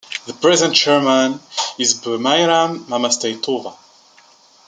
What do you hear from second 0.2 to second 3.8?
The present chairman is Bumairam Mamaseitova.